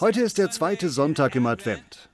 [0.00, 2.08] Heute ist der zweite Sonntag im Advent.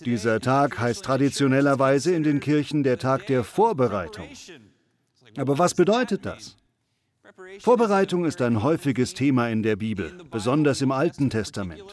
[0.00, 4.28] Dieser Tag heißt traditionellerweise in den Kirchen der Tag der Vorbereitung.
[5.36, 6.56] Aber was bedeutet das?
[7.60, 11.84] Vorbereitung ist ein häufiges Thema in der Bibel, besonders im Alten Testament.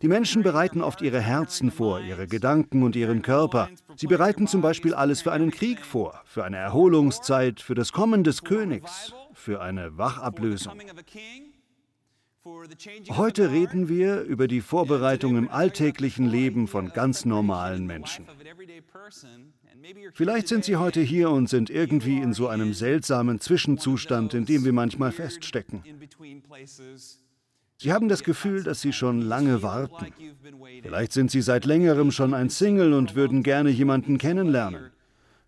[0.00, 3.68] Die Menschen bereiten oft ihre Herzen vor, ihre Gedanken und ihren Körper.
[3.94, 8.24] Sie bereiten zum Beispiel alles für einen Krieg vor, für eine Erholungszeit, für das Kommen
[8.24, 10.80] des Königs, für eine Wachablösung.
[13.10, 18.26] Heute reden wir über die Vorbereitung im alltäglichen Leben von ganz normalen Menschen.
[20.14, 24.64] Vielleicht sind Sie heute hier und sind irgendwie in so einem seltsamen Zwischenzustand, in dem
[24.64, 25.82] wir manchmal feststecken.
[27.78, 30.06] Sie haben das Gefühl, dass Sie schon lange warten.
[30.82, 34.91] Vielleicht sind Sie seit längerem schon ein Single und würden gerne jemanden kennenlernen.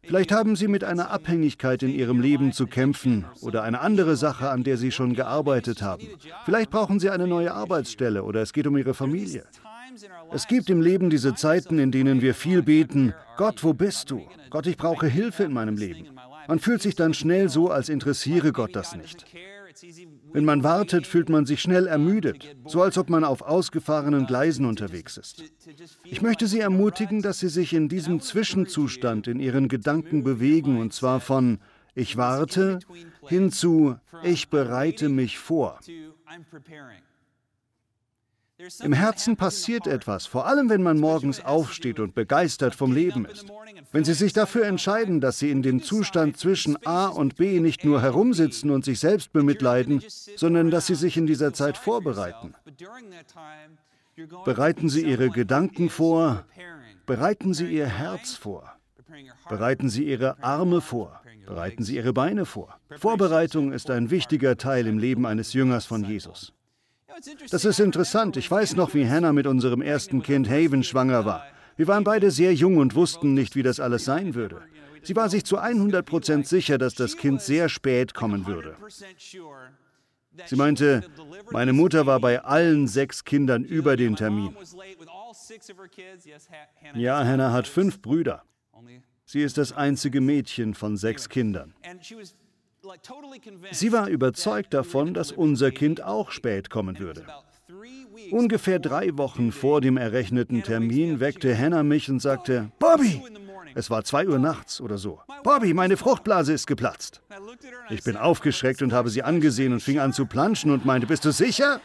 [0.07, 4.51] Vielleicht haben Sie mit einer Abhängigkeit in Ihrem Leben zu kämpfen oder eine andere Sache,
[4.51, 6.07] an der Sie schon gearbeitet haben.
[6.45, 9.45] Vielleicht brauchen Sie eine neue Arbeitsstelle oder es geht um Ihre Familie.
[10.33, 14.23] Es gibt im Leben diese Zeiten, in denen wir viel beten, Gott, wo bist du?
[14.51, 16.09] Gott, ich brauche Hilfe in meinem Leben.
[16.49, 19.25] Man fühlt sich dann schnell so, als interessiere Gott das nicht.
[20.35, 24.67] Wenn man wartet, fühlt man sich schnell ermüdet, so als ob man auf ausgefahrenen Gleisen
[24.67, 25.45] unterwegs ist.
[26.03, 30.93] Ich möchte Sie ermutigen, dass Sie sich in diesem Zwischenzustand in Ihren Gedanken bewegen, und
[30.93, 31.61] zwar von
[31.95, 32.81] ich warte
[33.29, 35.79] hin zu ich bereite mich vor.
[38.83, 43.47] Im Herzen passiert etwas, vor allem wenn man morgens aufsteht und begeistert vom Leben ist.
[43.93, 47.85] Wenn Sie sich dafür entscheiden, dass Sie in dem Zustand zwischen A und B nicht
[47.85, 50.03] nur herumsitzen und sich selbst bemitleiden,
[50.37, 52.55] sondern dass Sie sich in dieser Zeit vorbereiten.
[54.45, 56.45] Bereiten Sie Ihre Gedanken vor,
[57.07, 58.73] bereiten Sie Ihr Herz vor,
[59.49, 62.79] bereiten Sie Ihre Arme vor, bereiten Sie Ihre Beine vor.
[62.97, 66.53] Vorbereitung ist ein wichtiger Teil im Leben eines Jüngers von Jesus.
[67.51, 68.37] Das ist interessant.
[68.37, 71.45] Ich weiß noch, wie Hannah mit unserem ersten Kind Haven schwanger war.
[71.77, 74.63] Wir waren beide sehr jung und wussten nicht, wie das alles sein würde.
[75.03, 78.77] Sie war sich zu 100 Prozent sicher, dass das Kind sehr spät kommen würde.
[80.47, 81.05] Sie meinte,
[81.51, 84.57] meine Mutter war bei allen sechs Kindern über den Termin.
[86.95, 88.43] Ja, Hannah hat fünf Brüder.
[89.25, 91.75] Sie ist das einzige Mädchen von sechs Kindern.
[93.71, 97.25] Sie war überzeugt davon, dass unser Kind auch spät kommen würde.
[98.31, 103.23] Ungefähr drei Wochen vor dem errechneten Termin weckte Hannah mich und sagte, Bobby!
[103.75, 105.21] Es war zwei Uhr nachts oder so.
[105.43, 107.23] Bobby, meine Fruchtblase ist geplatzt.
[107.91, 111.25] Ich bin aufgeschreckt und habe sie angesehen und fing an zu planschen und meinte, bist
[111.25, 111.81] du sicher?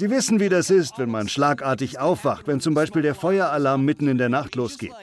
[0.00, 4.08] Sie wissen, wie das ist, wenn man schlagartig aufwacht, wenn zum Beispiel der Feueralarm mitten
[4.08, 4.94] in der Nacht losgeht.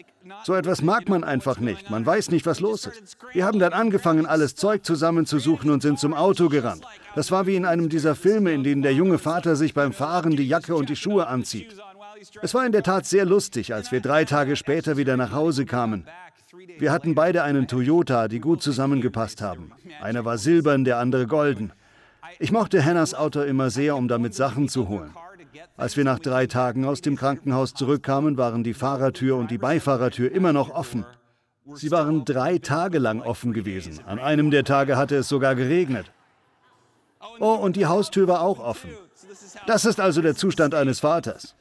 [0.44, 1.92] So etwas mag man einfach nicht.
[1.92, 3.16] Man weiß nicht, was los ist.
[3.32, 6.84] Wir haben dann angefangen, alles Zeug zusammenzusuchen und sind zum Auto gerannt.
[7.14, 10.36] Das war wie in einem dieser Filme, in denen der junge Vater sich beim Fahren
[10.36, 11.76] die Jacke und die Schuhe anzieht.
[12.42, 15.68] Es war in der Tat sehr lustig, als wir drei Tage später wieder nach Hause
[15.68, 16.08] kamen.
[16.80, 19.74] Wir hatten beide einen Toyota, die gut zusammengepasst haben.
[20.02, 21.72] Einer war silbern, der andere golden.
[22.40, 25.14] Ich mochte Hannahs Auto immer sehr, um damit Sachen zu holen.
[25.76, 30.32] Als wir nach drei Tagen aus dem Krankenhaus zurückkamen, waren die Fahrertür und die Beifahrertür
[30.32, 31.06] immer noch offen.
[31.74, 34.00] Sie waren drei Tage lang offen gewesen.
[34.06, 36.12] An einem der Tage hatte es sogar geregnet.
[37.40, 38.92] Oh, und die Haustür war auch offen.
[39.66, 41.56] Das ist also der Zustand eines Vaters.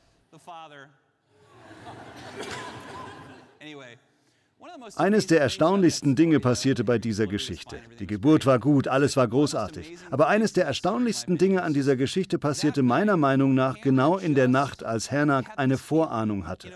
[4.95, 7.79] Eines der erstaunlichsten Dinge passierte bei dieser Geschichte.
[7.99, 9.97] Die Geburt war gut, alles war großartig.
[10.11, 14.49] Aber eines der erstaunlichsten Dinge an dieser Geschichte passierte meiner Meinung nach genau in der
[14.49, 16.71] Nacht, als Hannah eine Vorahnung hatte.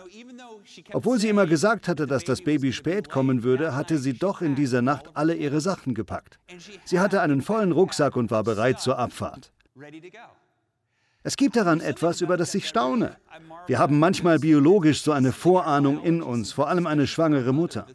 [0.92, 4.54] Obwohl sie immer gesagt hatte, dass das Baby spät kommen würde, hatte sie doch in
[4.54, 6.38] dieser Nacht alle ihre Sachen gepackt.
[6.84, 9.52] Sie hatte einen vollen Rucksack und war bereit zur Abfahrt.
[11.22, 13.16] Es gibt daran etwas, über das ich staune.
[13.66, 17.86] Wir haben manchmal biologisch so eine Vorahnung in uns, vor allem eine schwangere Mutter.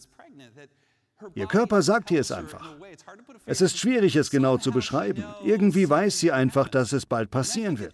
[1.33, 2.75] Ihr Körper sagt ihr es einfach.
[3.45, 5.24] Es ist schwierig, es genau zu beschreiben.
[5.44, 7.94] Irgendwie weiß sie einfach, dass es bald passieren wird.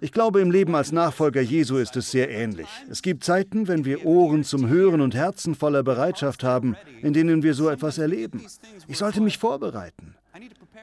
[0.00, 2.68] Ich glaube, im Leben als Nachfolger Jesu ist es sehr ähnlich.
[2.90, 7.42] Es gibt Zeiten, wenn wir Ohren zum Hören und Herzen voller Bereitschaft haben, in denen
[7.42, 8.46] wir so etwas erleben.
[8.86, 10.14] Ich sollte mich vorbereiten.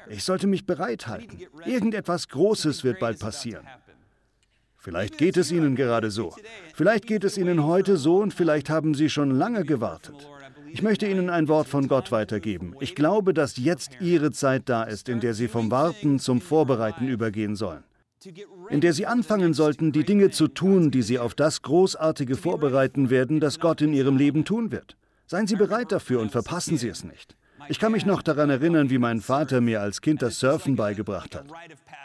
[0.09, 1.39] Ich sollte mich bereithalten.
[1.65, 3.65] Irgendetwas Großes wird bald passieren.
[4.77, 6.33] Vielleicht geht es Ihnen gerade so.
[6.73, 10.27] Vielleicht geht es Ihnen heute so und vielleicht haben Sie schon lange gewartet.
[10.73, 12.75] Ich möchte Ihnen ein Wort von Gott weitergeben.
[12.79, 17.07] Ich glaube, dass jetzt Ihre Zeit da ist, in der Sie vom Warten zum Vorbereiten
[17.07, 17.83] übergehen sollen.
[18.69, 23.09] In der Sie anfangen sollten, die Dinge zu tun, die Sie auf das Großartige vorbereiten
[23.09, 24.95] werden, das Gott in Ihrem Leben tun wird.
[25.27, 27.35] Seien Sie bereit dafür und verpassen Sie es nicht.
[27.69, 31.35] Ich kann mich noch daran erinnern, wie mein Vater mir als Kind das Surfen beigebracht
[31.35, 31.45] hat.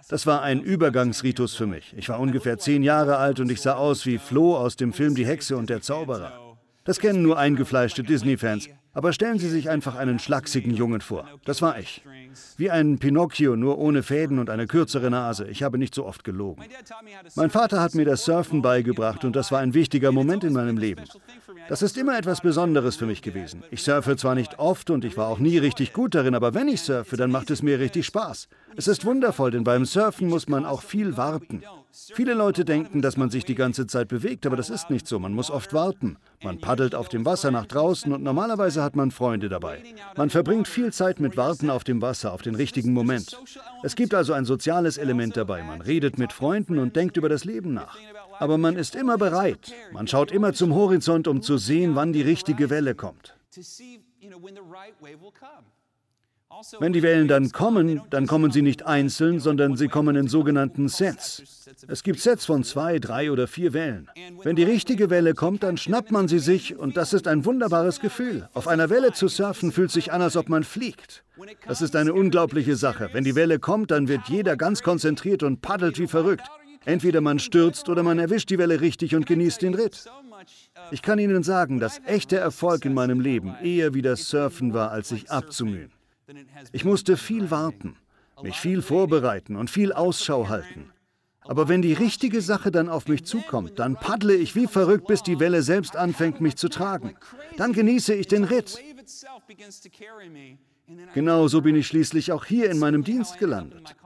[0.09, 1.95] Das war ein Übergangsritus für mich.
[1.97, 5.15] Ich war ungefähr zehn Jahre alt und ich sah aus wie Flo aus dem Film
[5.15, 6.57] Die Hexe und der Zauberer.
[6.85, 8.69] Das kennen nur eingefleischte Disney-Fans.
[8.97, 11.29] Aber stellen Sie sich einfach einen schlachsigen Jungen vor.
[11.45, 12.03] Das war ich.
[12.57, 15.49] Wie ein Pinocchio, nur ohne Fäden und eine kürzere Nase.
[15.49, 16.65] Ich habe nicht so oft gelogen.
[17.35, 20.79] Mein Vater hat mir das Surfen beigebracht und das war ein wichtiger Moment in meinem
[20.79, 21.05] Leben.
[21.69, 23.65] Das ist immer etwas Besonderes für mich gewesen.
[23.71, 26.69] Ich surfe zwar nicht oft und ich war auch nie richtig gut darin, aber wenn
[26.69, 28.49] ich surfe, dann macht es mir richtig Spaß.
[28.77, 31.63] Es ist wundervoll, denn beim Surfen muss man auch viel warten.
[32.13, 35.19] Viele Leute denken, dass man sich die ganze Zeit bewegt, aber das ist nicht so.
[35.19, 36.19] Man muss oft warten.
[36.43, 39.83] Man paddelt auf dem Wasser nach draußen und normalerweise hat man Freunde dabei.
[40.15, 43.41] Man verbringt viel Zeit mit Warten auf dem Wasser, auf den richtigen Moment.
[43.83, 45.63] Es gibt also ein soziales Element dabei.
[45.63, 47.97] Man redet mit Freunden und denkt über das Leben nach.
[48.39, 49.73] Aber man ist immer bereit.
[49.93, 53.37] Man schaut immer zum Horizont, um zu sehen, wann die richtige Welle kommt.
[56.79, 60.89] Wenn die Wellen dann kommen, dann kommen sie nicht einzeln, sondern sie kommen in sogenannten
[60.89, 61.67] Sets.
[61.89, 64.09] Es gibt Sets von zwei, drei oder vier Wellen.
[64.43, 68.01] Wenn die richtige Welle kommt, dann schnappt man sie sich und das ist ein wunderbares
[68.01, 68.49] Gefühl.
[68.55, 71.25] Auf einer Welle zu surfen fühlt sich an, als ob man fliegt.
[71.67, 73.11] Das ist eine unglaubliche Sache.
[73.13, 76.49] Wenn die Welle kommt, dann wird jeder ganz konzentriert und paddelt wie verrückt.
[76.87, 80.05] Entweder man stürzt oder man erwischt die Welle richtig und genießt den Ritt.
[80.93, 84.93] Ich kann Ihnen sagen, dass echter Erfolg in meinem Leben eher wie das Surfen war,
[84.93, 85.91] als sich abzumühen.
[86.71, 87.97] Ich musste viel warten,
[88.41, 90.93] mich viel vorbereiten und viel Ausschau halten.
[91.41, 95.25] Aber wenn die richtige Sache dann auf mich zukommt, dann paddle ich wie verrückt, bis
[95.25, 97.17] die Welle selbst anfängt, mich zu tragen.
[97.57, 98.79] Dann genieße ich den Ritt.
[101.15, 103.97] Genau so bin ich schließlich auch hier in meinem Dienst gelandet.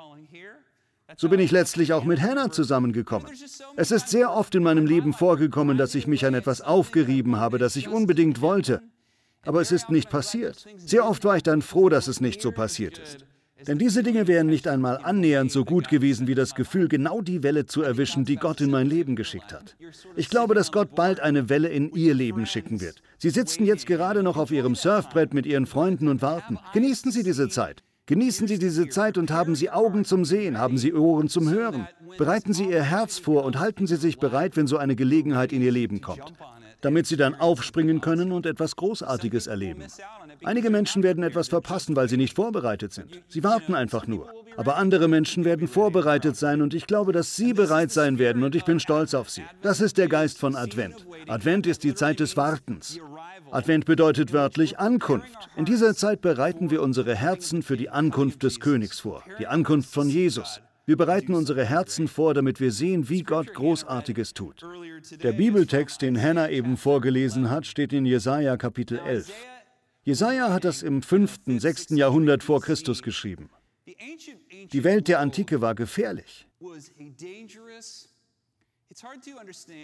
[1.17, 3.31] So bin ich letztlich auch mit Hannah zusammengekommen.
[3.77, 7.59] Es ist sehr oft in meinem Leben vorgekommen, dass ich mich an etwas aufgerieben habe,
[7.59, 8.83] das ich unbedingt wollte.
[9.43, 10.67] Aber es ist nicht passiert.
[10.77, 13.25] Sehr oft war ich dann froh, dass es nicht so passiert ist.
[13.67, 17.43] Denn diese Dinge wären nicht einmal annähernd so gut gewesen wie das Gefühl, genau die
[17.43, 19.77] Welle zu erwischen, die Gott in mein Leben geschickt hat.
[20.17, 23.03] Ich glaube, dass Gott bald eine Welle in Ihr Leben schicken wird.
[23.19, 26.59] Sie sitzen jetzt gerade noch auf Ihrem Surfbrett mit Ihren Freunden und warten.
[26.73, 27.83] Genießen Sie diese Zeit.
[28.11, 31.87] Genießen Sie diese Zeit und haben Sie Augen zum Sehen, haben Sie Ohren zum Hören.
[32.19, 35.63] Bereiten Sie Ihr Herz vor und halten Sie sich bereit, wenn so eine Gelegenheit in
[35.63, 36.33] Ihr Leben kommt
[36.81, 39.85] damit sie dann aufspringen können und etwas Großartiges erleben.
[40.45, 43.21] Einige Menschen werden etwas verpassen, weil sie nicht vorbereitet sind.
[43.29, 44.33] Sie warten einfach nur.
[44.57, 48.55] Aber andere Menschen werden vorbereitet sein und ich glaube, dass sie bereit sein werden und
[48.55, 49.45] ich bin stolz auf sie.
[49.63, 51.07] Das ist der Geist von Advent.
[51.29, 52.99] Advent ist die Zeit des Wartens.
[53.53, 55.49] Advent bedeutet wörtlich Ankunft.
[55.57, 59.93] In dieser Zeit bereiten wir unsere Herzen für die Ankunft des Königs vor, die Ankunft
[59.93, 60.61] von Jesus.
[60.87, 64.67] Wir bereiten unsere Herzen vor, damit wir sehen, wie Gott Großartiges tut.
[65.23, 69.31] Der Bibeltext, den Hannah eben vorgelesen hat, steht in Jesaja Kapitel 11.
[70.03, 71.91] Jesaja hat das im 5., 6.
[71.91, 73.51] Jahrhundert vor Christus geschrieben.
[74.73, 76.47] Die Welt der Antike war gefährlich.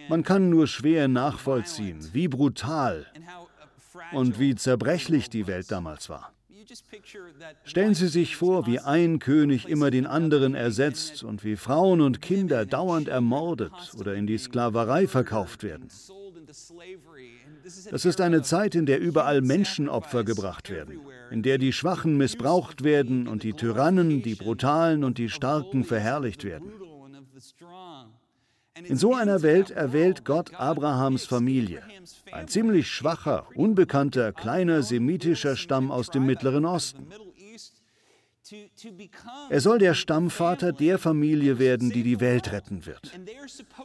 [0.08, 3.06] Man kann nur schwer nachvollziehen, wie brutal
[4.12, 6.32] und wie zerbrechlich die Welt damals war.
[7.64, 12.20] Stellen Sie sich vor, wie ein König immer den anderen ersetzt und wie Frauen und
[12.20, 15.88] Kinder dauernd ermordet oder in die Sklaverei verkauft werden.
[17.90, 21.00] Das ist eine Zeit, in der überall Menschenopfer gebracht werden,
[21.30, 26.44] in der die Schwachen missbraucht werden und die Tyrannen, die Brutalen und die Starken verherrlicht
[26.44, 26.70] werden.
[28.84, 31.82] In so einer Welt erwählt Gott Abrahams Familie,
[32.30, 37.06] ein ziemlich schwacher, unbekannter, kleiner semitischer Stamm aus dem Mittleren Osten.
[39.48, 43.12] Er soll der Stammvater der Familie werden, die die Welt retten wird.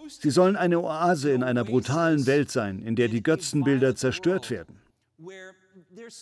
[0.07, 4.81] Sie sollen eine Oase in einer brutalen Welt sein, in der die Götzenbilder zerstört werden.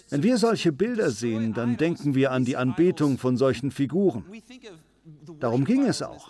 [0.09, 4.23] Wenn wir solche Bilder sehen, dann denken wir an die Anbetung von solchen Figuren.
[5.39, 6.29] Darum ging es auch.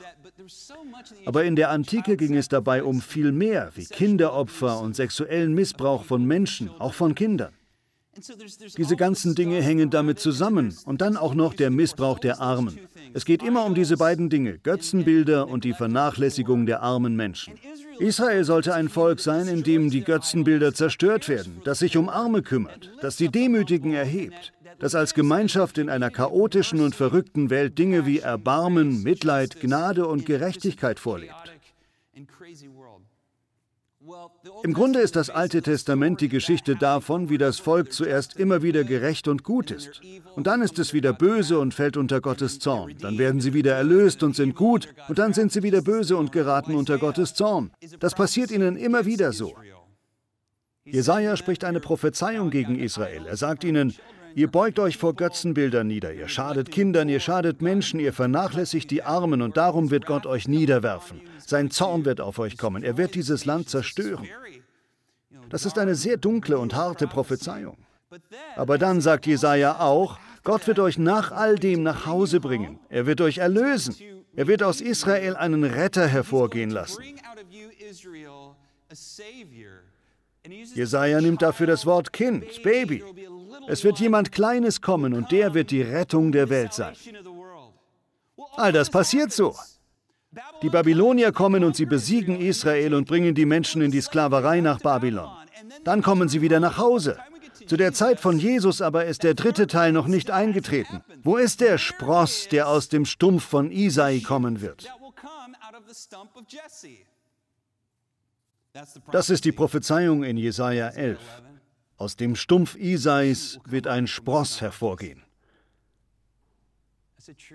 [1.26, 6.04] Aber in der Antike ging es dabei um viel mehr, wie Kinderopfer und sexuellen Missbrauch
[6.04, 7.54] von Menschen, auch von Kindern.
[8.78, 12.78] Diese ganzen Dinge hängen damit zusammen und dann auch noch der Missbrauch der Armen.
[13.14, 17.54] Es geht immer um diese beiden Dinge, Götzenbilder und die Vernachlässigung der armen Menschen.
[18.00, 22.42] Israel sollte ein Volk sein, in dem die Götzenbilder zerstört werden, das sich um Arme
[22.42, 28.06] kümmert, das die Demütigen erhebt, das als Gemeinschaft in einer chaotischen und verrückten Welt Dinge
[28.06, 31.34] wie Erbarmen, Mitleid, Gnade und Gerechtigkeit vorlebt.
[34.64, 38.84] Im Grunde ist das Alte Testament die Geschichte davon, wie das Volk zuerst immer wieder
[38.84, 40.02] gerecht und gut ist.
[40.36, 42.96] Und dann ist es wieder böse und fällt unter Gottes Zorn.
[43.02, 44.88] Dann werden sie wieder erlöst und sind gut.
[45.10, 47.72] Und dann sind sie wieder böse und geraten unter Gottes Zorn.
[48.00, 49.56] Das passiert ihnen immer wieder so.
[50.86, 53.26] Jesaja spricht eine Prophezeiung gegen Israel.
[53.28, 53.94] Er sagt ihnen,
[54.36, 59.04] Ihr beugt euch vor Götzenbildern nieder, ihr schadet Kindern, ihr schadet Menschen, ihr vernachlässigt die
[59.04, 61.22] Armen und darum wird Gott euch niederwerfen.
[61.46, 64.28] Sein Zorn wird auf euch kommen, er wird dieses Land zerstören.
[65.50, 67.78] Das ist eine sehr dunkle und harte Prophezeiung.
[68.56, 72.80] Aber dann sagt Jesaja auch, Gott wird euch nach all dem nach Hause bringen.
[72.90, 73.96] Er wird euch erlösen.
[74.36, 77.04] Er wird aus Israel einen Retter hervorgehen lassen.
[80.74, 83.04] Jesaja nimmt dafür das Wort Kind, Baby.
[83.70, 86.96] Es wird jemand Kleines kommen und der wird die Rettung der Welt sein.
[88.58, 89.56] All das passiert so.
[90.64, 94.80] Die Babylonier kommen und sie besiegen Israel und bringen die Menschen in die Sklaverei nach
[94.80, 95.30] Babylon.
[95.84, 97.20] Dann kommen sie wieder nach Hause.
[97.68, 101.04] Zu der Zeit von Jesus aber ist der dritte Teil noch nicht eingetreten.
[101.24, 104.92] Wo ist der Spross, der aus dem Stumpf von Isai kommen wird?
[109.12, 111.20] Das ist die Prophezeiung in Jesaja 11.
[112.00, 115.22] Aus dem Stumpf Isais wird ein Spross hervorgehen.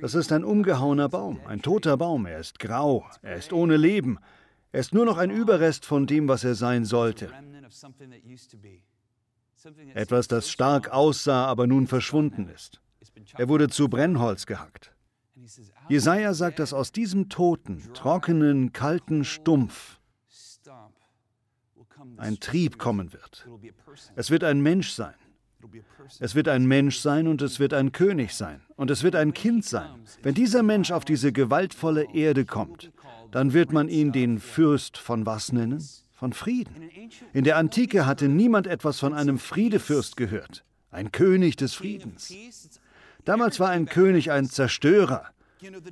[0.02, 2.26] Das ist ein umgehauener Baum, ein toter Baum.
[2.26, 4.18] Er ist grau, er ist ohne Leben.
[4.70, 7.32] Er ist nur noch ein Überrest von dem, was er sein sollte.
[9.94, 12.82] Etwas, das stark aussah, aber nun verschwunden ist.
[13.38, 14.92] Er wurde zu Brennholz gehackt.
[15.88, 20.00] Jesaja sagt, dass aus diesem toten, trockenen, kalten Stumpf
[22.16, 23.48] ein Trieb kommen wird.
[24.16, 25.14] Es wird ein Mensch sein.
[26.20, 28.60] Es wird ein Mensch sein und es wird ein König sein.
[28.76, 29.88] Und es wird ein Kind sein.
[30.22, 32.92] Wenn dieser Mensch auf diese gewaltvolle Erde kommt,
[33.30, 35.82] dann wird man ihn den Fürst von was nennen?
[36.12, 36.90] Von Frieden.
[37.32, 40.64] In der Antike hatte niemand etwas von einem Friedefürst gehört.
[40.90, 42.32] Ein König des Friedens.
[43.24, 45.24] Damals war ein König ein Zerstörer,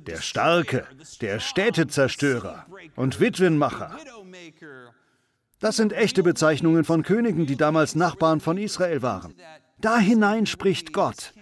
[0.07, 0.85] der Starke,
[1.19, 2.65] der Städtezerstörer
[2.95, 3.97] und Witwenmacher.
[5.63, 9.33] Das sind echte Bezeichnungen von Königen, die damals Nachbarn von Israel waren.
[9.79, 11.33] Da hinein spricht Gott,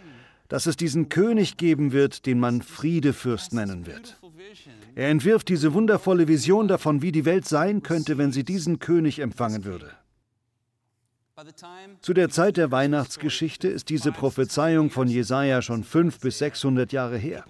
[0.47, 4.19] dass es diesen König geben wird, den man Friedefürst nennen wird.
[4.93, 9.17] Er entwirft diese wundervolle Vision davon, wie die Welt sein könnte, wenn sie diesen König
[9.17, 9.89] empfangen würde.
[12.01, 17.17] Zu der Zeit der Weihnachtsgeschichte ist diese Prophezeiung von Jesaja schon 500 bis 600 Jahre
[17.17, 17.43] her.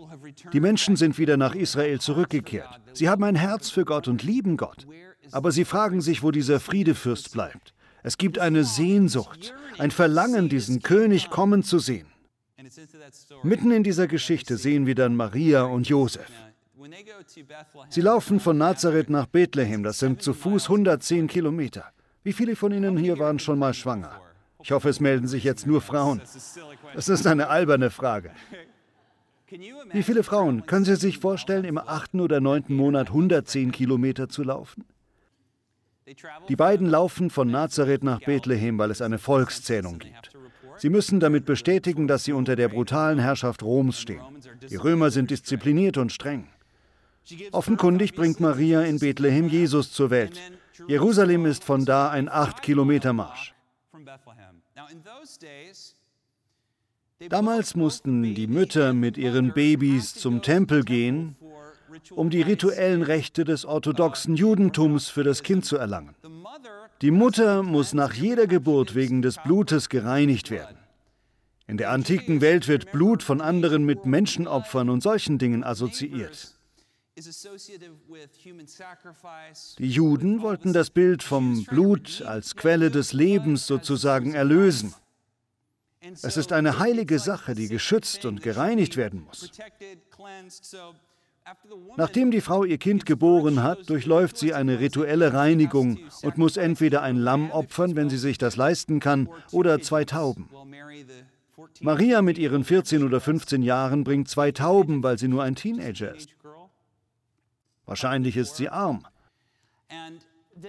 [0.53, 2.79] Die Menschen sind wieder nach Israel zurückgekehrt.
[2.93, 4.87] Sie haben ein Herz für Gott und lieben Gott.
[5.31, 7.73] Aber sie fragen sich, wo dieser Friedefürst bleibt.
[8.03, 12.07] Es gibt eine Sehnsucht, ein Verlangen, diesen König kommen zu sehen.
[13.43, 16.29] Mitten in dieser Geschichte sehen wir dann Maria und Josef.
[17.89, 21.85] Sie laufen von Nazareth nach Bethlehem, das sind zu Fuß 110 Kilometer.
[22.23, 24.21] Wie viele von Ihnen hier waren schon mal schwanger?
[24.63, 26.21] Ich hoffe, es melden sich jetzt nur Frauen.
[26.93, 28.31] Das ist eine alberne Frage.
[29.91, 34.43] Wie viele Frauen können Sie sich vorstellen, im achten oder neunten Monat 110 Kilometer zu
[34.43, 34.85] laufen?
[36.49, 40.31] Die beiden laufen von Nazareth nach Bethlehem, weil es eine Volkszählung gibt.
[40.77, 44.21] Sie müssen damit bestätigen, dass sie unter der brutalen Herrschaft Roms stehen.
[44.69, 46.47] Die Römer sind diszipliniert und streng.
[47.51, 50.39] Offenkundig bringt Maria in Bethlehem Jesus zur Welt.
[50.87, 53.53] Jerusalem ist von da ein acht Kilometer Marsch.
[57.29, 61.35] Damals mussten die Mütter mit ihren Babys zum Tempel gehen,
[62.11, 66.15] um die rituellen Rechte des orthodoxen Judentums für das Kind zu erlangen.
[67.01, 70.77] Die Mutter muss nach jeder Geburt wegen des Blutes gereinigt werden.
[71.67, 76.55] In der antiken Welt wird Blut von anderen mit Menschenopfern und solchen Dingen assoziiert.
[79.79, 84.93] Die Juden wollten das Bild vom Blut als Quelle des Lebens sozusagen erlösen.
[86.01, 89.51] Es ist eine heilige Sache, die geschützt und gereinigt werden muss.
[91.97, 97.01] Nachdem die Frau ihr Kind geboren hat, durchläuft sie eine rituelle Reinigung und muss entweder
[97.01, 100.49] ein Lamm opfern, wenn sie sich das leisten kann, oder zwei Tauben.
[101.79, 106.15] Maria mit ihren 14 oder 15 Jahren bringt zwei Tauben, weil sie nur ein Teenager
[106.15, 106.29] ist.
[107.85, 109.05] Wahrscheinlich ist sie arm.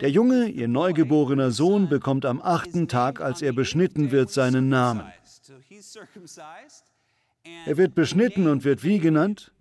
[0.00, 5.04] Der Junge, ihr neugeborener Sohn, bekommt am achten Tag, als er beschnitten wird, seinen Namen.
[7.66, 9.52] Er wird beschnitten und wird wie genannt?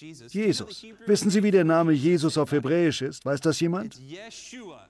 [0.00, 0.84] Jesus.
[1.06, 3.24] Wissen Sie, wie der Name Jesus auf Hebräisch ist?
[3.24, 3.98] Weiß das jemand?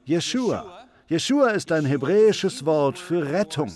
[0.06, 0.88] Yeshua.
[1.08, 3.72] Yeshua ist ein hebräisches Wort für Rettung.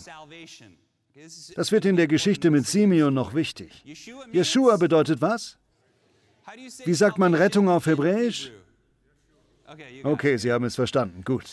[1.57, 3.85] Das wird in der Geschichte mit Simeon noch wichtig.
[4.33, 5.59] Yeshua bedeutet was?
[6.85, 8.53] Wie sagt man Rettung auf Hebräisch?
[10.03, 11.23] Okay, Sie haben es verstanden.
[11.25, 11.45] Gut.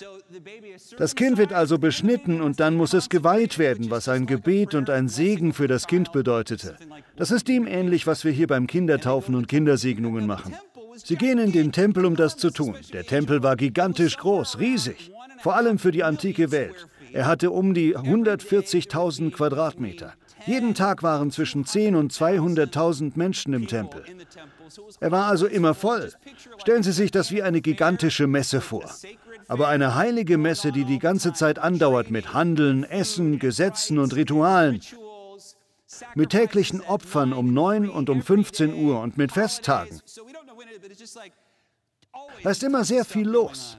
[0.98, 4.90] Das Kind wird also beschnitten und dann muss es geweiht werden, was ein Gebet und
[4.90, 6.76] ein Segen für das Kind bedeutete.
[7.16, 10.56] Das ist dem ähnlich, was wir hier beim Kindertaufen und Kindersegnungen machen.
[10.96, 12.76] Sie gehen in den Tempel, um das zu tun.
[12.92, 15.12] Der Tempel war gigantisch groß, riesig.
[15.40, 16.88] vor allem für die antike Welt.
[17.14, 20.14] Er hatte um die 140.000 Quadratmeter.
[20.46, 24.04] Jeden Tag waren zwischen 10 und 200.000 Menschen im Tempel.
[25.00, 26.12] Er war also immer voll.
[26.58, 28.90] Stellen Sie sich das wie eine gigantische Messe vor.
[29.48, 34.82] Aber eine heilige Messe, die die ganze Zeit andauert mit Handeln, Essen, Gesetzen und Ritualen.
[36.16, 40.02] Mit täglichen Opfern um 9 und um 15 Uhr und mit Festtagen.
[42.44, 43.78] Da ist immer sehr viel los.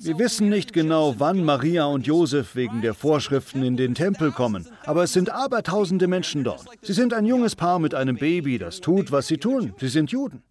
[0.00, 4.66] Wir wissen nicht genau, wann Maria und Josef wegen der Vorschriften in den Tempel kommen,
[4.84, 6.64] aber es sind abertausende Menschen dort.
[6.82, 9.74] Sie sind ein junges Paar mit einem Baby, das tut, was sie tun.
[9.78, 10.42] Sie sind Juden.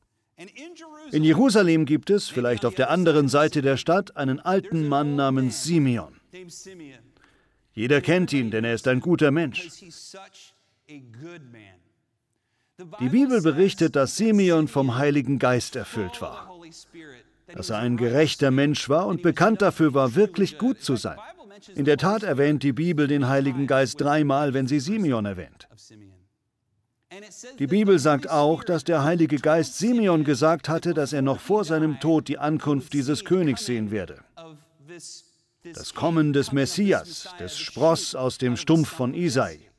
[1.11, 5.63] In Jerusalem gibt es, vielleicht auf der anderen Seite der Stadt, einen alten Mann namens
[5.63, 6.13] Simeon.
[7.73, 9.69] Jeder kennt ihn, denn er ist ein guter Mensch.
[12.99, 16.49] Die Bibel berichtet, dass Simeon vom Heiligen Geist erfüllt war
[17.55, 21.17] dass er ein gerechter Mensch war und bekannt dafür war, wirklich gut zu sein.
[21.75, 25.67] In der Tat erwähnt die Bibel den Heiligen Geist dreimal, wenn sie Simeon erwähnt.
[27.59, 31.65] Die Bibel sagt auch, dass der Heilige Geist Simeon gesagt hatte, dass er noch vor
[31.65, 34.19] seinem Tod die Ankunft dieses Königs sehen werde.
[35.63, 39.70] Das Kommen des Messias, des Spross aus dem Stumpf von Isai.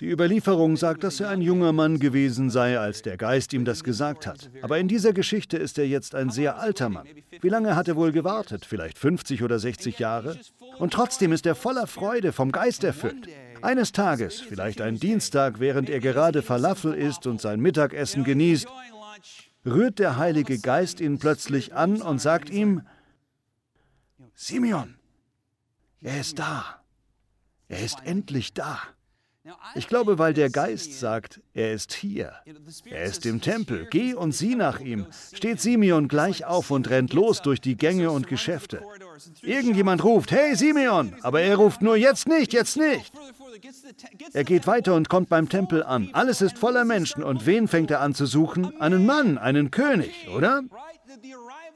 [0.00, 3.84] Die Überlieferung sagt, dass er ein junger Mann gewesen sei, als der Geist ihm das
[3.84, 4.50] gesagt hat.
[4.60, 7.06] Aber in dieser Geschichte ist er jetzt ein sehr alter Mann.
[7.40, 8.66] Wie lange hat er wohl gewartet?
[8.66, 10.38] Vielleicht 50 oder 60 Jahre?
[10.78, 13.28] Und trotzdem ist er voller Freude, vom Geist erfüllt.
[13.62, 18.66] Eines Tages, vielleicht ein Dienstag, während er gerade Falafel isst und sein Mittagessen genießt,
[19.64, 22.82] rührt der Heilige Geist ihn plötzlich an und sagt ihm,
[24.34, 24.96] Simeon,
[26.00, 26.81] er ist da.
[27.72, 28.78] Er ist endlich da.
[29.74, 32.34] Ich glaube, weil der Geist sagt, er ist hier.
[32.84, 33.88] Er ist im Tempel.
[33.90, 35.06] Geh und sieh nach ihm.
[35.32, 38.82] Steht Simeon gleich auf und rennt los durch die Gänge und Geschäfte.
[39.40, 43.10] Irgendjemand ruft, hey Simeon, aber er ruft nur jetzt nicht, jetzt nicht.
[44.32, 46.10] Er geht weiter und kommt beim Tempel an.
[46.12, 47.24] Alles ist voller Menschen.
[47.24, 48.80] Und wen fängt er an zu suchen?
[48.80, 50.62] Einen Mann, einen König, oder?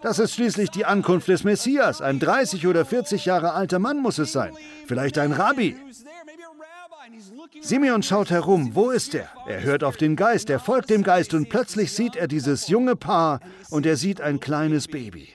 [0.07, 2.01] Das ist schließlich die Ankunft des Messias.
[2.01, 4.57] Ein 30 oder 40 Jahre alter Mann muss es sein.
[4.87, 5.77] Vielleicht ein Rabbi.
[7.61, 8.77] Simeon schaut herum.
[8.77, 9.29] Wo ist er?
[9.49, 12.95] Er hört auf den Geist, er folgt dem Geist und plötzlich sieht er dieses junge
[12.95, 13.41] Paar
[13.71, 15.35] und er sieht ein kleines Baby.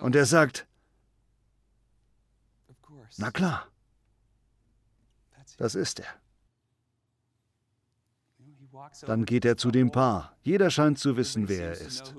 [0.00, 0.64] Und er sagt,
[3.16, 3.66] na klar,
[5.58, 6.21] das ist er.
[9.06, 10.36] Dann geht er zu dem Paar.
[10.42, 12.14] Jeder scheint zu wissen, wer er ist.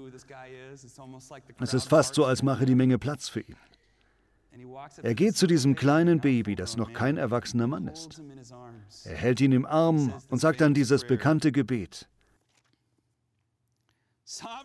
[1.60, 3.56] Es ist fast so, als mache die Menge Platz für ihn.
[5.02, 8.22] Er geht zu diesem kleinen Baby, das noch kein erwachsener Mann ist.
[9.04, 12.08] Er hält ihn im Arm und sagt dann dieses bekannte Gebet.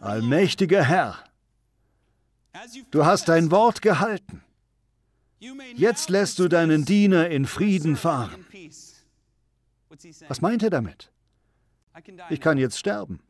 [0.00, 1.16] Allmächtiger Herr,
[2.90, 4.42] du hast dein Wort gehalten.
[5.76, 8.44] Jetzt lässt du deinen Diener in Frieden fahren.
[10.28, 11.10] Was meint er damit?
[12.30, 13.20] Ich kann jetzt sterben.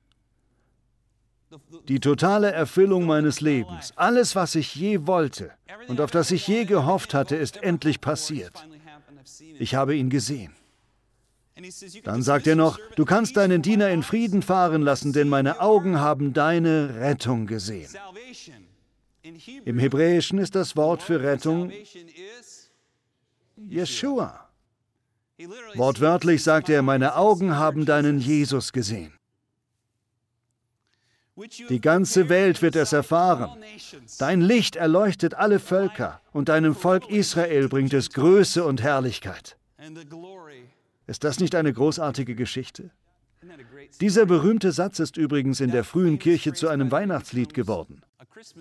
[1.89, 5.51] Die totale Erfüllung meines Lebens, alles, was ich je wollte
[5.89, 8.53] und auf das ich je gehofft hatte, ist endlich passiert.
[9.59, 10.53] Ich habe ihn gesehen.
[12.05, 15.99] Dann sagt er noch, du kannst deinen Diener in Frieden fahren lassen, denn meine Augen
[15.99, 17.91] haben deine Rettung gesehen.
[19.65, 21.73] Im Hebräischen ist das Wort für Rettung
[23.57, 24.48] Yeshua.
[25.75, 29.13] Wortwörtlich sagt er, meine Augen haben deinen Jesus gesehen.
[31.69, 33.63] Die ganze Welt wird es erfahren.
[34.19, 39.57] Dein Licht erleuchtet alle Völker und deinem Volk Israel bringt es Größe und Herrlichkeit.
[41.07, 42.91] Ist das nicht eine großartige Geschichte?
[44.01, 48.03] Dieser berühmte Satz ist übrigens in der frühen Kirche zu einem Weihnachtslied geworden.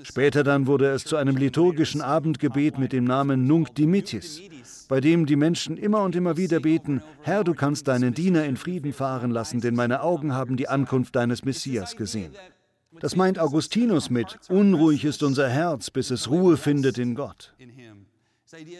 [0.04, 4.42] Später dann wurde es zu einem liturgischen Abendgebet mit dem Namen Nunc Dimittis
[4.88, 8.58] bei dem die Menschen immer und immer wieder beten, Herr, du kannst deinen Diener in
[8.58, 12.34] Frieden fahren lassen, denn meine Augen haben die Ankunft deines Messias gesehen.
[13.00, 17.54] Das meint Augustinus mit, unruhig ist unser Herz, bis es Ruhe findet in Gott.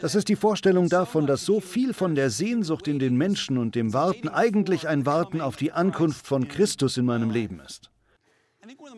[0.02, 3.76] Das ist die Vorstellung davon, dass so viel von der Sehnsucht in den Menschen und
[3.76, 7.92] dem Warten eigentlich ein Warten auf die Ankunft von Christus in meinem Leben ist.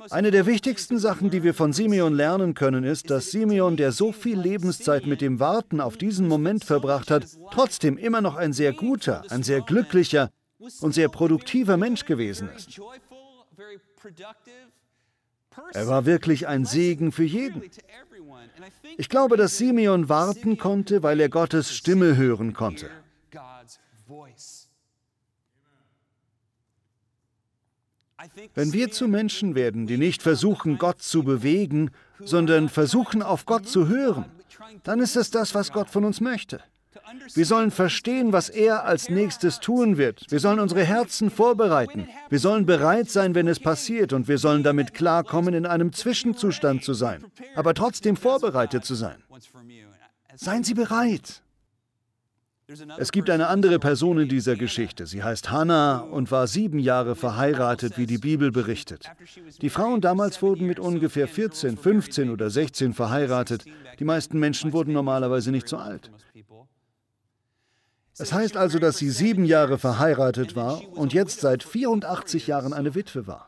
[0.10, 4.12] Eine der wichtigsten Sachen, die wir von Simeon lernen können, ist, dass Simeon, der so
[4.12, 8.74] viel Lebenszeit mit dem Warten auf diesen Moment verbracht hat, trotzdem immer noch ein sehr
[8.74, 10.32] guter, ein sehr glücklicher
[10.82, 12.80] und sehr produktiver Mensch gewesen ist.
[15.74, 17.62] Er war wirklich ein Segen für jeden.
[18.98, 22.90] Ich glaube, dass Simeon warten konnte, weil er Gottes Stimme hören konnte.
[28.54, 33.68] Wenn wir zu Menschen werden, die nicht versuchen, Gott zu bewegen, sondern versuchen, auf Gott
[33.68, 34.26] zu hören,
[34.84, 36.60] dann ist es das, was Gott von uns möchte.
[37.34, 40.26] Wir sollen verstehen, was er als nächstes tun wird.
[40.30, 42.08] Wir sollen unsere Herzen vorbereiten.
[42.30, 46.84] Wir sollen bereit sein, wenn es passiert, und wir sollen damit klarkommen, in einem Zwischenzustand
[46.84, 47.24] zu sein,
[47.56, 49.24] aber trotzdem vorbereitet zu sein.
[50.36, 51.42] Seien Sie bereit.
[52.98, 55.08] Es gibt eine andere Person in dieser Geschichte.
[55.08, 59.10] Sie heißt Hannah und war sieben Jahre verheiratet, wie die Bibel berichtet.
[59.62, 63.66] Die Frauen damals wurden mit ungefähr 14, 15 oder 16 verheiratet.
[63.98, 66.12] Die meisten Menschen wurden normalerweise nicht so alt.
[68.20, 72.94] Es heißt also, dass sie sieben Jahre verheiratet war und jetzt seit 84 Jahren eine
[72.94, 73.48] Witwe war.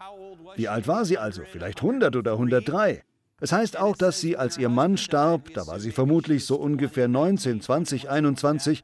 [0.56, 1.44] Wie alt war sie also?
[1.44, 3.04] Vielleicht 100 oder 103.
[3.40, 7.08] Es heißt auch, dass sie, als ihr Mann starb, da war sie vermutlich so ungefähr
[7.08, 8.84] 19, 20, 21,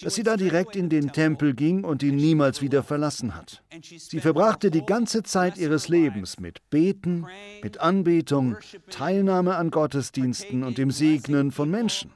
[0.00, 3.62] dass sie da direkt in den Tempel ging und ihn niemals wieder verlassen hat.
[3.82, 7.26] Sie verbrachte die ganze Zeit ihres Lebens mit Beten,
[7.62, 8.56] mit Anbetung,
[8.88, 12.12] Teilnahme an Gottesdiensten und dem Segnen von Menschen.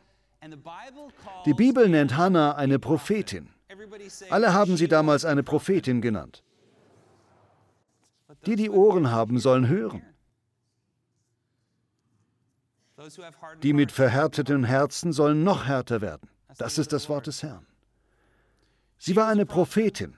[1.44, 3.48] Die Bibel nennt Hannah eine Prophetin.
[4.30, 6.42] Alle haben sie damals eine Prophetin genannt.
[8.46, 10.02] Die, die Ohren haben, sollen hören.
[13.62, 16.28] Die mit verhärteten Herzen sollen noch härter werden.
[16.58, 17.66] Das ist das Wort des Herrn.
[18.98, 20.16] Sie war eine Prophetin.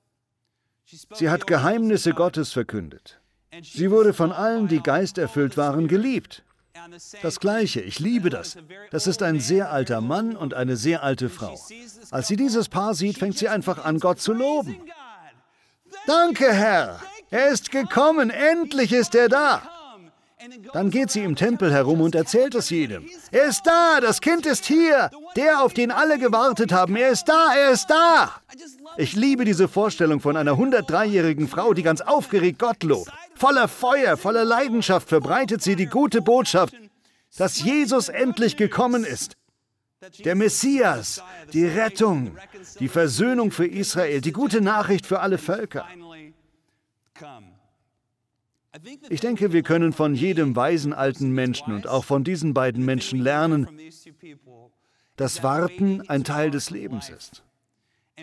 [1.14, 3.20] Sie hat Geheimnisse Gottes verkündet.
[3.62, 6.44] Sie wurde von allen, die geisterfüllt waren, geliebt.
[7.22, 8.56] Das Gleiche, ich liebe das.
[8.90, 11.58] Das ist ein sehr alter Mann und eine sehr alte Frau.
[12.10, 14.80] Als sie dieses Paar sieht, fängt sie einfach an, Gott zu loben.
[16.06, 17.00] Danke, Herr.
[17.30, 18.30] Er ist gekommen.
[18.30, 19.77] Endlich ist er da.
[20.72, 23.08] Dann geht sie im Tempel herum und erzählt es jedem.
[23.32, 25.10] Er ist da, das Kind ist hier.
[25.34, 28.40] Der, auf den alle gewartet haben, er ist da, er ist da.
[28.96, 33.10] Ich liebe diese Vorstellung von einer 103-jährigen Frau, die ganz aufgeregt Gott lobt.
[33.34, 36.74] Voller Feuer, voller Leidenschaft verbreitet sie die gute Botschaft,
[37.36, 39.36] dass Jesus endlich gekommen ist.
[40.24, 41.22] Der Messias,
[41.52, 42.36] die Rettung,
[42.78, 45.86] die Versöhnung für Israel, die gute Nachricht für alle Völker.
[49.08, 53.18] Ich denke, wir können von jedem weisen alten Menschen und auch von diesen beiden Menschen
[53.18, 53.66] lernen,
[55.16, 57.42] dass Warten ein Teil des Lebens ist.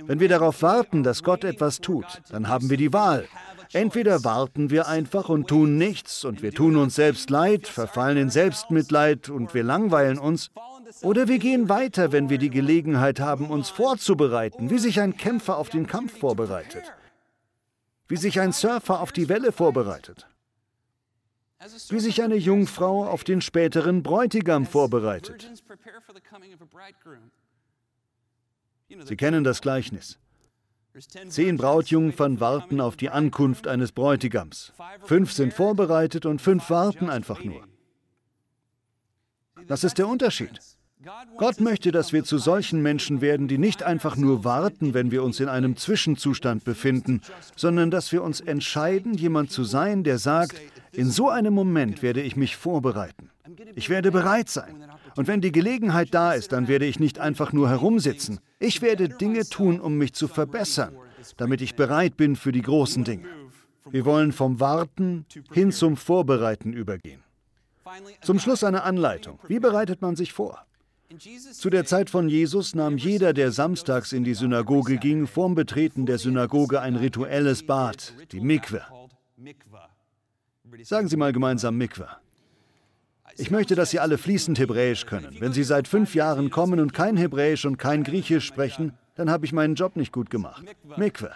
[0.05, 3.27] Wenn wir darauf warten, dass Gott etwas tut, dann haben wir die Wahl.
[3.73, 8.29] Entweder warten wir einfach und tun nichts und wir tun uns selbst leid, verfallen in
[8.29, 10.51] Selbstmitleid und wir langweilen uns,
[11.01, 15.57] oder wir gehen weiter, wenn wir die Gelegenheit haben, uns vorzubereiten, wie sich ein Kämpfer
[15.57, 16.93] auf den Kampf vorbereitet,
[18.07, 20.27] wie sich ein Surfer auf die Welle vorbereitet
[21.89, 25.51] wie sich eine Jungfrau auf den späteren Bräutigam vorbereitet.
[29.03, 30.19] Sie kennen das Gleichnis.
[31.27, 34.71] Zehn Brautjungfern warten auf die Ankunft eines Bräutigams.
[35.03, 37.67] Fünf sind vorbereitet und fünf warten einfach nur.
[39.67, 40.59] Das ist der Unterschied.
[41.37, 45.23] Gott möchte, dass wir zu solchen Menschen werden, die nicht einfach nur warten, wenn wir
[45.23, 47.21] uns in einem Zwischenzustand befinden,
[47.55, 50.59] sondern dass wir uns entscheiden, jemand zu sein, der sagt,
[50.93, 53.29] in so einem Moment werde ich mich vorbereiten.
[53.75, 54.83] Ich werde bereit sein.
[55.15, 58.39] Und wenn die Gelegenheit da ist, dann werde ich nicht einfach nur herumsitzen.
[58.59, 60.95] Ich werde Dinge tun, um mich zu verbessern,
[61.37, 63.27] damit ich bereit bin für die großen Dinge.
[63.89, 67.21] Wir wollen vom Warten hin zum Vorbereiten übergehen.
[68.21, 69.39] Zum Schluss eine Anleitung.
[69.47, 70.65] Wie bereitet man sich vor?
[71.53, 76.05] Zu der Zeit von Jesus nahm jeder, der samstags in die Synagoge ging, vorm Betreten
[76.05, 78.81] der Synagoge ein rituelles Bad, die Mikwe.
[80.83, 82.07] Sagen Sie mal gemeinsam Mikwe.
[83.37, 85.35] Ich möchte, dass Sie alle fließend Hebräisch können.
[85.39, 89.45] Wenn Sie seit fünf Jahren kommen und kein Hebräisch und kein Griechisch sprechen, dann habe
[89.45, 90.63] ich meinen Job nicht gut gemacht.
[90.97, 91.31] Mikwe.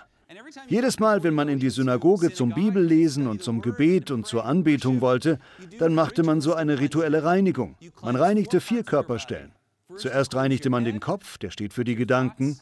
[0.67, 5.01] Jedes Mal, wenn man in die Synagoge zum Bibellesen und zum Gebet und zur Anbetung
[5.01, 5.39] wollte,
[5.79, 7.75] dann machte man so eine rituelle Reinigung.
[8.01, 9.51] Man reinigte vier Körperstellen.
[9.99, 12.59] Zuerst reinigte man den Kopf, der steht für die Gedanken.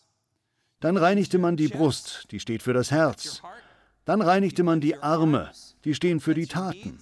[0.79, 3.41] Dann reinigte man die Brust, die steht für das Herz.
[4.05, 5.51] Dann reinigte man die Arme,
[5.85, 6.99] die stehen für die Taten.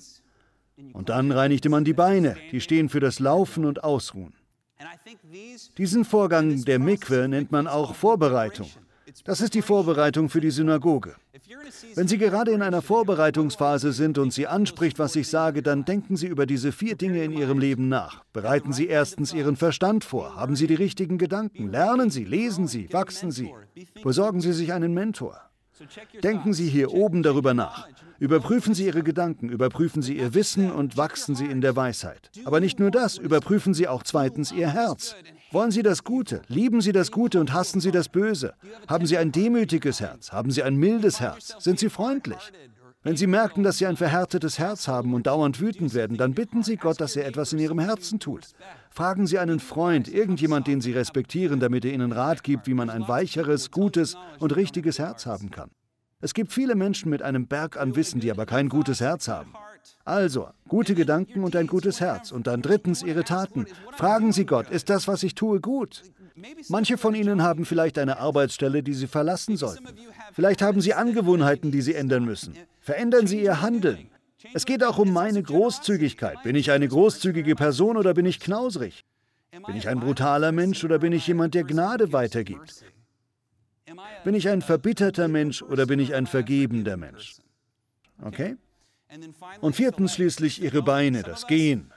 [0.94, 4.34] Und dann reinigte man die Beine, die stehen für das Laufen und Ausruhen.
[5.78, 8.70] Diesen Vorgang der Mikwe nennt man auch Vorbereitung.
[9.24, 11.16] Das ist die Vorbereitung für die Synagoge.
[11.96, 16.18] Wenn Sie gerade in einer Vorbereitungsphase sind und Sie anspricht, was ich sage, dann denken
[16.18, 18.24] Sie über diese vier Dinge in Ihrem Leben nach.
[18.34, 20.36] Bereiten Sie erstens Ihren Verstand vor.
[20.36, 21.70] Haben Sie die richtigen Gedanken.
[21.72, 23.54] Lernen Sie, lesen Sie, wachsen Sie.
[24.04, 25.40] Besorgen Sie sich einen Mentor.
[26.24, 27.88] Denken Sie hier oben darüber nach.
[28.20, 32.32] Überprüfen Sie Ihre Gedanken, überprüfen Sie Ihr Wissen und wachsen Sie in der Weisheit.
[32.46, 35.16] Aber nicht nur das, überprüfen Sie auch zweitens Ihr Herz.
[35.52, 36.42] Wollen Sie das Gute?
[36.48, 38.54] Lieben Sie das Gute und hassen Sie das Böse?
[38.88, 40.32] Haben Sie ein demütiges Herz?
[40.32, 41.56] Haben Sie ein mildes Herz?
[41.60, 42.52] Sind Sie freundlich?
[43.06, 46.64] Wenn Sie merken, dass Sie ein verhärtetes Herz haben und dauernd wütend werden, dann bitten
[46.64, 48.48] Sie Gott, dass er etwas in Ihrem Herzen tut.
[48.90, 52.90] Fragen Sie einen Freund, irgendjemand, den Sie respektieren, damit er Ihnen Rat gibt, wie man
[52.90, 55.70] ein weicheres, gutes und richtiges Herz haben kann.
[56.20, 59.54] Es gibt viele Menschen mit einem Berg an Wissen, die aber kein gutes Herz haben.
[60.04, 62.32] Also, gute Gedanken und ein gutes Herz.
[62.32, 63.68] Und dann drittens Ihre Taten.
[63.92, 66.02] Fragen Sie Gott, ist das, was ich tue, gut?
[66.70, 69.88] Manche von Ihnen haben vielleicht eine Arbeitsstelle, die Sie verlassen sollten.
[70.34, 72.56] Vielleicht haben Sie Angewohnheiten, die Sie ändern müssen.
[72.82, 74.10] Verändern Sie Ihr Handeln.
[74.54, 76.44] Es geht auch um meine Großzügigkeit.
[76.44, 79.06] Bin ich eine großzügige Person oder bin ich knausrig?
[79.66, 82.84] Bin ich ein brutaler Mensch oder bin ich jemand, der Gnade weitergibt?
[84.24, 87.38] Bin ich ein verbitterter Mensch oder bin ich ein vergebender Mensch?
[88.22, 88.58] Okay?
[89.62, 91.94] Und viertens schließlich ihre Beine, das Gehen.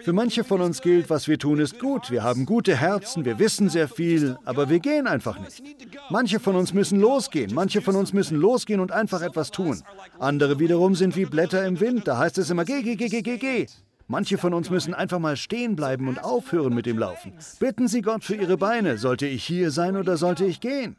[0.00, 2.10] Für manche von uns gilt, was wir tun, ist gut.
[2.10, 5.62] Wir haben gute Herzen, wir wissen sehr viel, aber wir gehen einfach nicht.
[6.10, 9.82] Manche von uns müssen losgehen, manche von uns müssen losgehen und einfach etwas tun.
[10.18, 13.22] Andere wiederum sind wie Blätter im Wind, da heißt es immer, geh, geh, geh, geh,
[13.22, 13.66] geh, geh.
[14.08, 17.32] Manche von uns müssen einfach mal stehen bleiben und aufhören mit dem Laufen.
[17.58, 18.98] Bitten Sie Gott für Ihre Beine.
[18.98, 20.96] Sollte ich hier sein oder sollte ich gehen?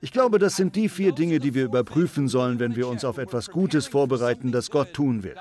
[0.00, 3.18] Ich glaube, das sind die vier Dinge, die wir überprüfen sollen, wenn wir uns auf
[3.18, 5.36] etwas Gutes vorbereiten, das Gott tun will.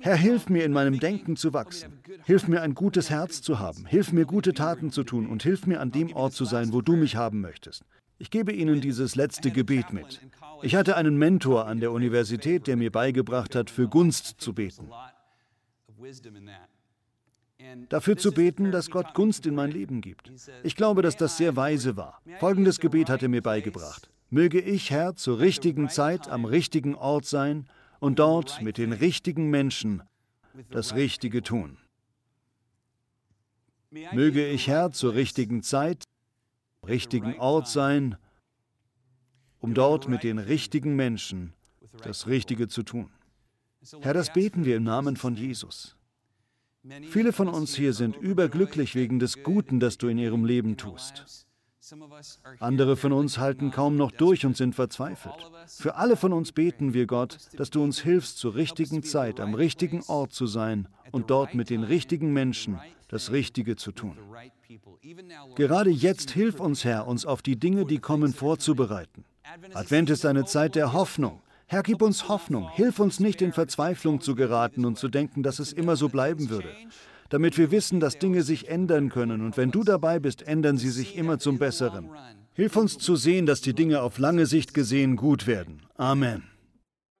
[0.00, 1.98] Herr, hilf mir in meinem Denken zu wachsen.
[2.24, 3.84] Hilf mir ein gutes Herz zu haben.
[3.86, 6.80] Hilf mir gute Taten zu tun und hilf mir an dem Ort zu sein, wo
[6.80, 7.84] du mich haben möchtest.
[8.18, 10.20] Ich gebe Ihnen dieses letzte Gebet mit.
[10.62, 14.88] Ich hatte einen Mentor an der Universität, der mir beigebracht hat, für Gunst zu beten.
[17.88, 20.32] Dafür zu beten, dass Gott Gunst in mein Leben gibt.
[20.62, 22.22] Ich glaube, dass das sehr weise war.
[22.38, 24.08] Folgendes Gebet hat er mir beigebracht.
[24.30, 27.66] Möge ich, Herr, zur richtigen Zeit am richtigen Ort sein
[28.00, 30.02] und dort mit den richtigen Menschen
[30.70, 31.78] das Richtige tun.
[33.90, 36.04] Möge ich, Herr, zur richtigen Zeit
[36.86, 38.16] richtigen Ort sein,
[39.58, 41.52] um dort mit den richtigen Menschen
[42.02, 43.10] das Richtige zu tun.
[44.00, 45.96] Herr, das beten wir im Namen von Jesus.
[47.08, 51.46] Viele von uns hier sind überglücklich wegen des Guten, das du in ihrem Leben tust.
[52.58, 55.34] Andere von uns halten kaum noch durch und sind verzweifelt.
[55.68, 59.54] Für alle von uns beten wir Gott, dass du uns hilfst, zur richtigen Zeit am
[59.54, 64.16] richtigen Ort zu sein und dort mit den richtigen Menschen das Richtige zu tun.
[65.54, 69.24] Gerade jetzt hilf uns, Herr, uns auf die Dinge, die kommen, vorzubereiten.
[69.74, 71.40] Advent ist eine Zeit der Hoffnung.
[71.66, 72.68] Herr, gib uns Hoffnung.
[72.70, 76.48] Hilf uns nicht in Verzweiflung zu geraten und zu denken, dass es immer so bleiben
[76.48, 76.68] würde.
[77.28, 80.90] Damit wir wissen, dass Dinge sich ändern können und wenn du dabei bist, ändern sie
[80.90, 82.08] sich immer zum Besseren.
[82.54, 85.82] Hilf uns zu sehen, dass die Dinge auf lange Sicht gesehen gut werden.
[85.96, 86.44] Amen.